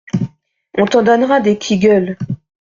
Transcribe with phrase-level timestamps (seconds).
[0.79, 2.17] On t'en donnera des "Qui gueule"!